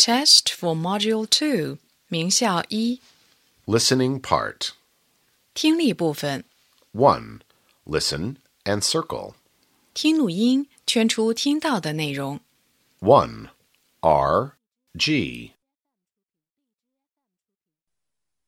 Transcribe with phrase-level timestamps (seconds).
[0.00, 3.00] Test for Module Two，名校一，
[3.66, 4.70] Listening part.
[5.54, 6.44] 听力部分，
[6.92, 7.40] 1.
[7.86, 9.34] Listen and circle.
[9.94, 12.40] 听录音，圈出听到的内容。
[13.00, 13.48] 1.
[14.00, 14.52] R,
[14.98, 15.52] G.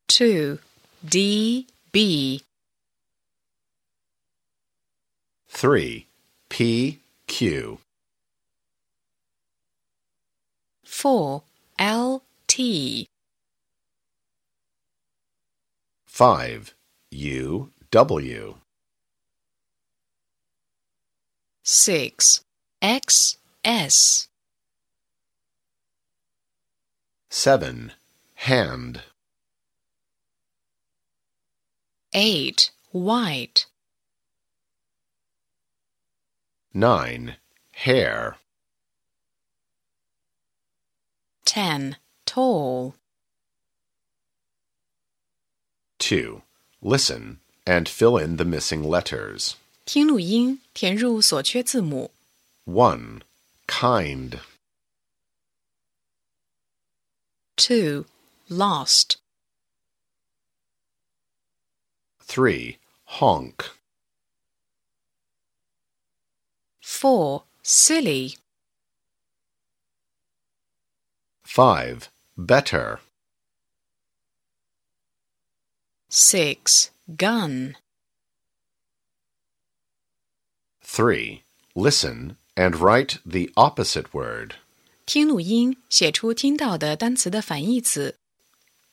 [0.06, 0.59] Two,
[1.09, 2.45] D, B.
[5.50, 6.06] 3.
[6.48, 7.79] P, Q.
[10.93, 11.42] Four,
[11.79, 13.10] L, T.
[16.06, 16.75] 5.
[17.10, 18.56] U, W.
[21.64, 22.42] Six,
[22.79, 24.29] X, S.
[27.29, 27.92] 7.
[28.36, 29.01] Hand.
[32.14, 33.66] Eight, White.
[36.72, 37.36] 9.
[37.72, 38.38] Hair.
[41.53, 42.95] Ten, Tall.
[45.98, 46.42] 2.
[46.81, 49.56] Listen and fill in the missing letters.
[49.84, 52.11] 听录音，填入所缺字母。
[52.67, 53.23] 1.
[53.67, 54.41] Kind.
[57.56, 58.05] Two,
[58.48, 59.17] Lost.
[62.27, 62.78] 3.
[63.19, 63.70] Honk.
[66.81, 68.37] Four, Silly.
[71.53, 72.09] 5.
[72.37, 73.01] Better.
[76.09, 77.77] Six, Gun.
[80.83, 81.42] 3.
[81.75, 84.56] Listen and write the opposite word.
[85.06, 88.17] 听录音，写出听到的单词的反义词。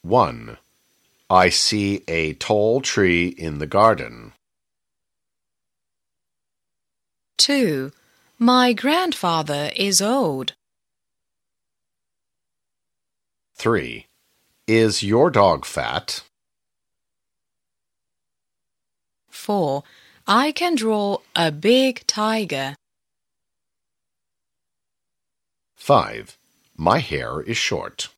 [0.03, 0.57] 1.
[1.27, 4.31] I see a tall tree in the garden.
[7.37, 7.91] Two,
[8.37, 10.53] My grandfather is old.
[13.59, 14.05] 3.
[14.67, 16.23] Is your dog fat?
[19.29, 19.83] Four,
[20.25, 22.75] I can draw a big tiger.
[25.75, 26.37] 5.
[26.75, 28.09] My hair is short.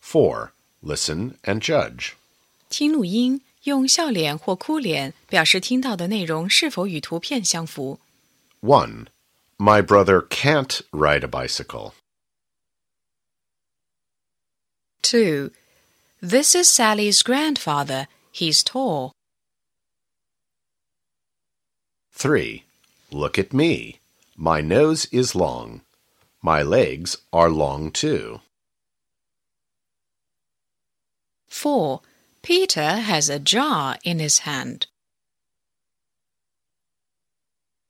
[0.00, 0.52] 4.
[0.82, 2.14] Listen and judge.
[2.68, 8.00] 听录音，用笑脸或哭脸表示听到的内容是否与图片相符。
[8.62, 9.06] 1.
[9.58, 11.92] My brother can't ride a bicycle.
[15.10, 15.50] Two,
[16.20, 18.08] This is Sally's grandfather.
[18.32, 19.12] He's tall.
[22.12, 22.64] 3.
[23.10, 24.00] Look at me.
[24.36, 25.82] My nose is long.
[26.42, 28.40] My legs are long too.
[31.48, 32.00] Four,
[32.42, 34.86] Peter has a jar in his hand.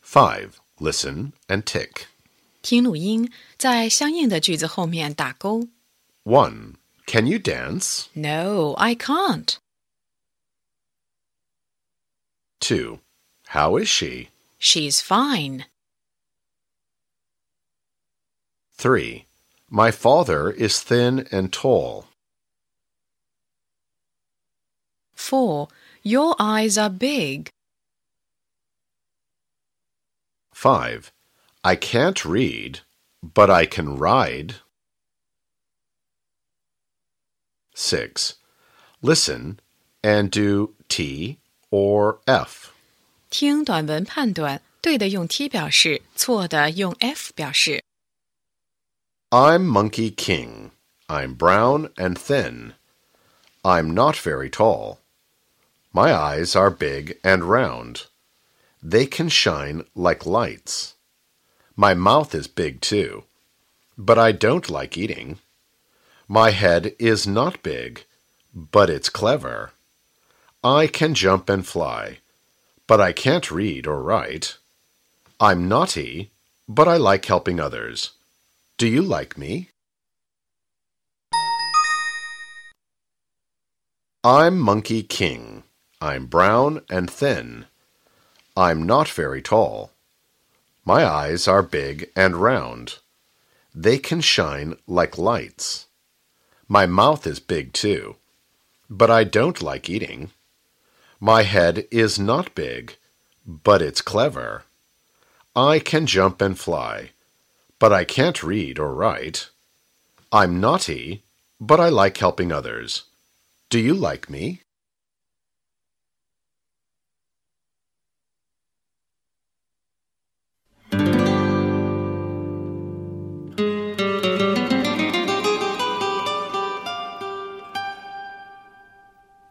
[0.00, 0.60] 5.
[0.78, 2.06] Listen and tick.
[2.62, 5.68] 听录音，在相应的句子后面打勾。
[6.24, 6.74] 1.
[7.11, 8.07] Can you dance?
[8.15, 9.59] No, I can't.
[12.61, 13.01] 2.
[13.47, 14.29] How is she?
[14.57, 15.65] She's fine.
[18.75, 19.25] 3.
[19.69, 22.05] My father is thin and tall.
[25.13, 25.67] Four,
[26.03, 27.49] Your eyes are big.
[30.53, 31.11] 5.
[31.61, 32.79] I can't read,
[33.21, 34.55] but I can ride.
[37.80, 38.34] 6.
[39.02, 39.58] Listen
[40.02, 41.38] and do T
[41.70, 42.70] or F.
[43.28, 47.82] 听短文判断，对的用 T 表示，错的用 F 表示。
[49.30, 50.70] I'm Monkey King.
[51.08, 52.74] I'm brown and thin.
[53.62, 54.98] I'm not very tall.
[55.92, 58.06] My eyes are big and round.
[58.82, 60.92] They can shine like lights.
[61.74, 63.24] My mouth is big too,
[63.98, 65.38] but I don't like eating.
[66.31, 68.05] My head is not big,
[68.55, 69.73] but it's clever.
[70.63, 72.19] I can jump and fly,
[72.87, 74.57] but I can't read or write.
[75.41, 76.31] I'm naughty,
[76.69, 78.11] but I like helping others.
[78.77, 79.71] Do you like me?
[84.23, 85.63] I'm Monkey King.
[85.99, 87.65] I'm brown and thin.
[88.55, 89.91] I'm not very tall.
[90.85, 92.99] My eyes are big and round.
[93.75, 95.87] They can shine like lights.
[96.71, 98.15] My mouth is big too,
[98.89, 100.31] but I don't like eating.
[101.19, 102.95] My head is not big,
[103.45, 104.63] but it's clever.
[105.53, 107.09] I can jump and fly,
[107.77, 109.49] but I can't read or write.
[110.31, 111.23] I'm naughty,
[111.59, 113.03] but I like helping others.
[113.69, 114.61] Do you like me?